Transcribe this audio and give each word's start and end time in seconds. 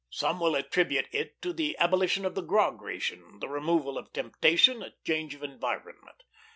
Some 0.09 0.39
will 0.39 0.55
attribute 0.55 1.05
it 1.11 1.39
to 1.43 1.53
the 1.53 1.77
abolition 1.77 2.25
of 2.25 2.33
the 2.33 2.41
grog 2.41 2.81
ration, 2.81 3.37
the 3.39 3.47
removal 3.47 3.99
of 3.99 4.11
temptation, 4.11 4.81
a 4.81 4.95
change 5.05 5.35
of 5.35 5.43
environment. 5.43 6.23